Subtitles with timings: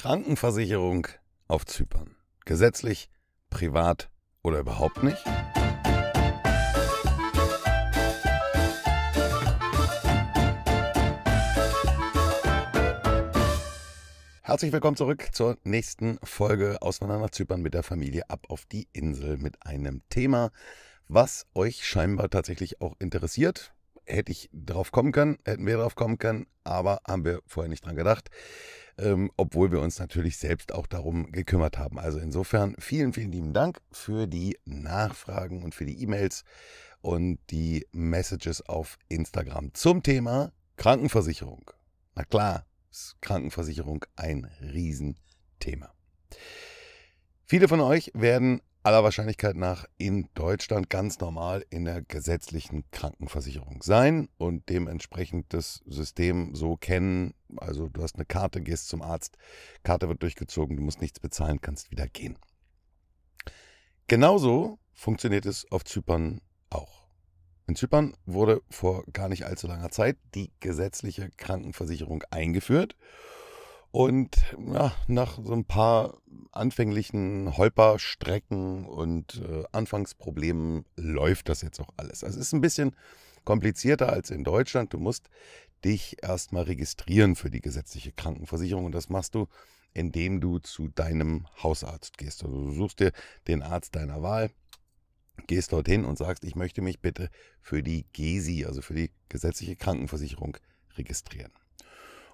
[0.00, 1.08] Krankenversicherung
[1.46, 2.16] auf Zypern.
[2.46, 3.10] Gesetzlich,
[3.50, 4.08] privat
[4.42, 5.22] oder überhaupt nicht?
[14.40, 18.88] Herzlich willkommen zurück zur nächsten Folge Auswandern nach Zypern mit der Familie ab auf die
[18.94, 20.50] Insel mit einem Thema,
[21.08, 23.74] was euch scheinbar tatsächlich auch interessiert.
[24.06, 27.84] Hätte ich drauf kommen können, hätten wir drauf kommen können, aber haben wir vorher nicht
[27.84, 28.30] dran gedacht
[29.00, 31.98] ähm, obwohl wir uns natürlich selbst auch darum gekümmert haben.
[31.98, 36.44] Also insofern vielen, vielen lieben Dank für die Nachfragen und für die E-Mails
[37.00, 41.70] und die Messages auf Instagram zum Thema Krankenversicherung.
[42.14, 45.92] Na klar, ist Krankenversicherung ein Riesenthema.
[47.46, 53.82] Viele von euch werden aller Wahrscheinlichkeit nach in Deutschland ganz normal in der gesetzlichen Krankenversicherung
[53.82, 57.34] sein und dementsprechend das System so kennen.
[57.56, 59.36] Also du hast eine Karte, gehst zum Arzt,
[59.82, 62.38] Karte wird durchgezogen, du musst nichts bezahlen, kannst wieder gehen.
[64.08, 66.40] Genauso funktioniert es auf Zypern
[66.70, 67.06] auch.
[67.66, 72.96] In Zypern wurde vor gar nicht allzu langer Zeit die gesetzliche Krankenversicherung eingeführt
[73.92, 74.36] und
[74.72, 76.18] ja, nach so ein paar
[76.52, 82.22] anfänglichen Holperstrecken und äh, Anfangsproblemen läuft das jetzt auch alles.
[82.22, 82.94] Also es ist ein bisschen
[83.44, 84.92] komplizierter als in Deutschland.
[84.92, 85.28] Du musst
[85.84, 89.48] dich erstmal registrieren für die gesetzliche Krankenversicherung und das machst du,
[89.92, 92.44] indem du zu deinem Hausarzt gehst.
[92.44, 93.12] Also du suchst dir
[93.48, 94.50] den Arzt deiner Wahl,
[95.46, 97.28] gehst dorthin und sagst, ich möchte mich bitte
[97.60, 100.56] für die GESI, also für die gesetzliche Krankenversicherung,
[100.96, 101.52] registrieren.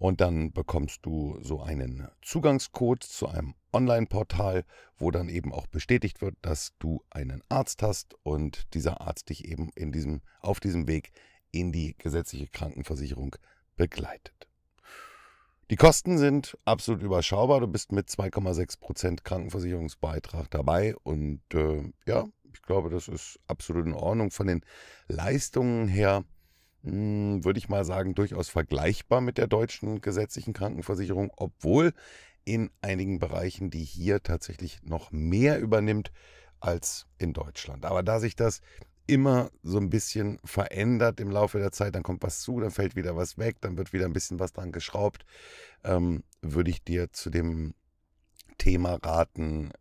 [0.00, 4.64] Und dann bekommst du so einen Zugangscode zu einem Online-Portal,
[4.96, 9.44] wo dann eben auch bestätigt wird, dass du einen Arzt hast und dieser Arzt dich
[9.44, 11.12] eben in diesem, auf diesem Weg
[11.50, 13.36] in die gesetzliche Krankenversicherung
[13.76, 14.48] begleitet.
[15.68, 17.60] Die Kosten sind absolut überschaubar.
[17.60, 23.92] Du bist mit 2,6% Krankenversicherungsbeitrag dabei und äh, ja, ich glaube, das ist absolut in
[23.92, 24.30] Ordnung.
[24.30, 24.64] Von den
[25.08, 26.24] Leistungen her
[26.82, 31.92] hm, würde ich mal sagen, durchaus vergleichbar mit der deutschen gesetzlichen Krankenversicherung, obwohl
[32.44, 36.10] in einigen Bereichen die hier tatsächlich noch mehr übernimmt
[36.58, 37.84] als in Deutschland.
[37.84, 38.60] Aber da sich das
[39.06, 42.96] immer so ein bisschen verändert im Laufe der Zeit, dann kommt was zu, dann fällt
[42.96, 45.24] wieder was weg, dann wird wieder ein bisschen was dran geschraubt,
[45.84, 47.74] ähm, würde ich dir zu dem
[48.60, 49.72] Thema raten,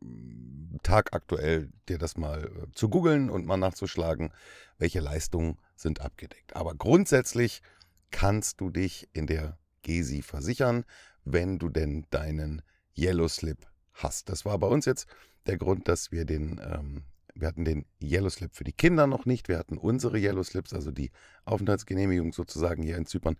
[0.84, 4.32] tagaktuell dir das mal äh, zu googeln und mal nachzuschlagen,
[4.78, 6.56] welche Leistungen sind abgedeckt.
[6.56, 7.62] Aber grundsätzlich
[8.10, 10.86] kannst du dich in der GESI versichern,
[11.26, 12.62] wenn du denn deinen
[12.98, 14.30] Yellow Slip hast.
[14.30, 15.08] Das war bei uns jetzt
[15.46, 17.04] der Grund, dass wir den, ähm,
[17.36, 19.50] wir hatten den Yellow Slip für die Kinder noch nicht.
[19.50, 21.12] Wir hatten unsere Yellow Slips, also die
[21.44, 23.36] Aufenthaltsgenehmigung sozusagen hier in Zypern.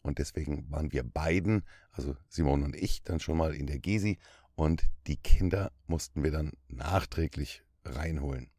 [0.00, 4.18] Und deswegen waren wir beiden, also Simon und ich, dann schon mal in der GESI
[4.58, 8.50] und die Kinder mussten wir dann nachträglich reinholen.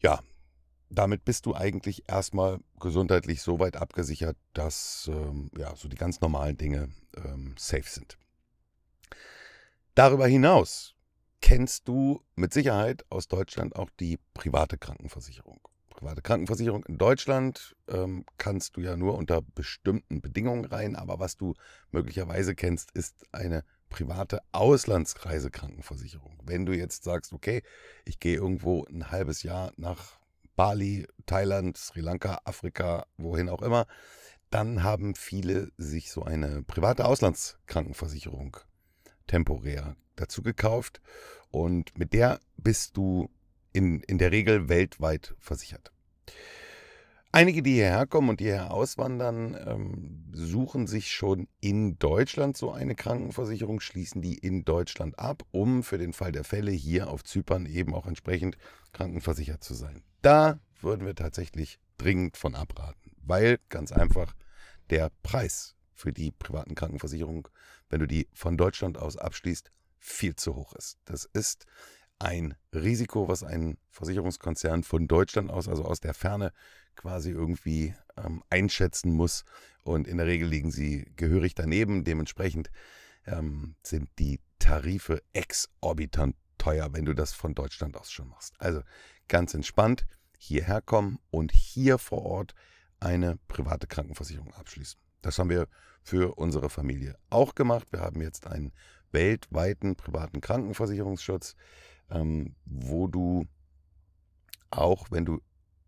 [0.00, 0.20] Ja,
[0.88, 6.22] damit bist du eigentlich erstmal gesundheitlich so weit abgesichert, dass ähm, ja, so die ganz
[6.22, 8.16] normalen Dinge ähm, safe sind.
[9.94, 10.94] Darüber hinaus
[11.42, 15.60] kennst du mit Sicherheit aus Deutschland auch die private Krankenversicherung.
[15.90, 21.36] Private Krankenversicherung in Deutschland ähm, kannst du ja nur unter bestimmten Bedingungen rein, aber was
[21.36, 21.52] du
[21.90, 26.36] möglicherweise kennst, ist eine private Auslandsreisekrankenversicherung.
[26.42, 27.62] Wenn du jetzt sagst, okay,
[28.04, 30.18] ich gehe irgendwo ein halbes Jahr nach
[30.56, 33.86] Bali, Thailand, Sri Lanka, Afrika, wohin auch immer,
[34.50, 38.56] dann haben viele sich so eine private Auslandskrankenversicherung
[39.28, 41.00] temporär dazu gekauft
[41.52, 43.30] und mit der bist du
[43.72, 45.92] in, in der Regel weltweit versichert.
[47.34, 52.94] Einige, die hierher kommen und hierher auswandern, ähm, suchen sich schon in Deutschland so eine
[52.94, 57.66] Krankenversicherung, schließen die in Deutschland ab, um für den Fall der Fälle hier auf Zypern
[57.66, 58.56] eben auch entsprechend
[58.92, 60.04] krankenversichert zu sein.
[60.22, 64.32] Da würden wir tatsächlich dringend von abraten, weil ganz einfach
[64.90, 67.42] der Preis für die privaten Krankenversicherungen,
[67.88, 70.98] wenn du die von Deutschland aus abschließt, viel zu hoch ist.
[71.04, 71.66] Das ist
[72.24, 76.52] ein Risiko, was ein Versicherungskonzern von Deutschland aus, also aus der Ferne,
[76.96, 79.44] quasi irgendwie ähm, einschätzen muss.
[79.82, 82.04] Und in der Regel liegen sie gehörig daneben.
[82.04, 82.70] Dementsprechend
[83.26, 88.54] ähm, sind die Tarife exorbitant teuer, wenn du das von Deutschland aus schon machst.
[88.58, 88.80] Also
[89.28, 90.06] ganz entspannt
[90.38, 92.54] hierher kommen und hier vor Ort
[93.00, 94.98] eine private Krankenversicherung abschließen.
[95.20, 95.68] Das haben wir
[96.02, 97.88] für unsere Familie auch gemacht.
[97.90, 98.72] Wir haben jetzt einen
[99.10, 101.54] weltweiten privaten Krankenversicherungsschutz,
[102.10, 103.46] ähm, wo du
[104.70, 105.40] auch, wenn du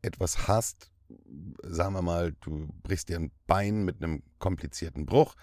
[0.03, 0.91] etwas hast,
[1.63, 5.35] sagen wir mal, du brichst dir ein Bein mit einem komplizierten Bruch,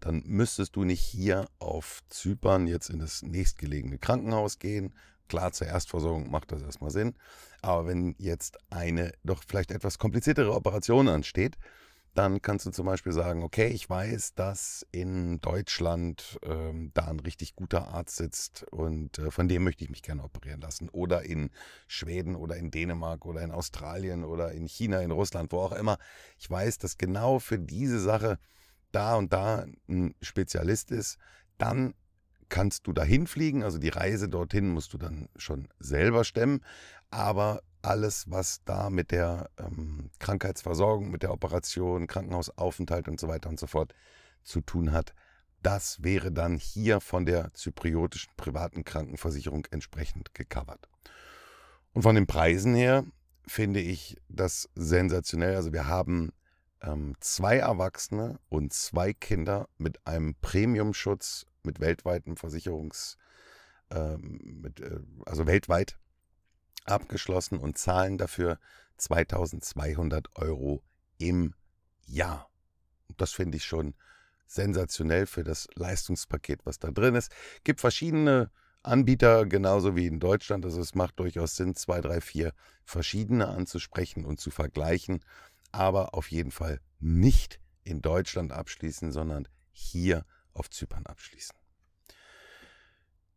[0.00, 4.94] dann müsstest du nicht hier auf Zypern jetzt in das nächstgelegene Krankenhaus gehen.
[5.28, 7.14] Klar, zur Erstversorgung macht das erstmal Sinn.
[7.62, 11.56] Aber wenn jetzt eine doch vielleicht etwas kompliziertere Operation ansteht,
[12.16, 17.20] dann kannst du zum Beispiel sagen, okay, ich weiß, dass in Deutschland ähm, da ein
[17.20, 20.88] richtig guter Arzt sitzt und äh, von dem möchte ich mich gerne operieren lassen.
[20.88, 21.50] Oder in
[21.86, 25.98] Schweden oder in Dänemark oder in Australien oder in China, in Russland, wo auch immer.
[26.38, 28.38] Ich weiß, dass genau für diese Sache
[28.92, 31.18] da und da ein Spezialist ist.
[31.58, 31.94] Dann
[32.48, 33.62] kannst du dahin fliegen.
[33.62, 36.60] Also die Reise dorthin musst du dann schon selber stemmen.
[37.10, 43.48] Aber alles, was da mit der ähm, Krankheitsversorgung, mit der Operation, Krankenhausaufenthalt und so weiter
[43.48, 43.94] und so fort
[44.42, 45.14] zu tun hat,
[45.62, 50.88] das wäre dann hier von der zypriotischen privaten Krankenversicherung entsprechend gecovert.
[51.92, 53.04] Und von den Preisen her
[53.46, 55.56] finde ich das sensationell.
[55.56, 56.32] Also wir haben
[56.82, 63.16] ähm, zwei Erwachsene und zwei Kinder mit einem Premiumschutz, mit weltweitem Versicherungs,
[63.90, 65.98] ähm, mit, äh, also weltweit
[66.88, 68.58] abgeschlossen und zahlen dafür
[68.96, 70.82] 2200 Euro
[71.18, 71.54] im
[72.06, 72.50] Jahr.
[73.16, 73.94] Das finde ich schon
[74.46, 77.32] sensationell für das Leistungspaket, was da drin ist.
[77.64, 78.50] Gibt verschiedene
[78.82, 80.64] Anbieter, genauso wie in Deutschland.
[80.64, 82.52] Also es macht durchaus Sinn, zwei, drei, vier
[82.84, 85.24] verschiedene anzusprechen und zu vergleichen.
[85.72, 91.56] Aber auf jeden Fall nicht in Deutschland abschließen, sondern hier auf Zypern abschließen.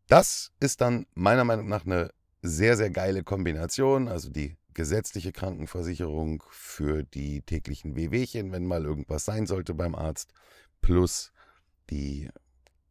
[0.06, 2.10] Das ist dann meiner Meinung nach eine
[2.42, 4.08] sehr, sehr geile Kombination.
[4.08, 10.32] Also die gesetzliche Krankenversicherung für die täglichen Wehwehchen, wenn mal irgendwas sein sollte beim Arzt,
[10.80, 11.32] plus
[11.90, 12.30] die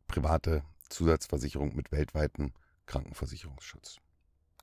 [0.08, 2.54] private Zusatzversicherung mit weltweitem
[2.86, 3.98] Krankenversicherungsschutz.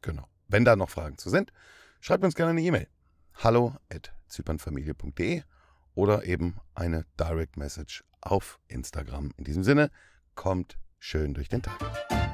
[0.02, 0.28] Genau.
[0.48, 1.52] Wenn da noch Fragen zu sind,
[2.00, 2.88] schreibt uns gerne eine E-Mail.
[3.34, 5.42] Hallo at zypernfamilie.de
[5.94, 9.32] oder eben eine Direct Message auf Instagram.
[9.36, 9.90] In diesem Sinne,
[10.34, 12.25] kommt schön durch den Tag.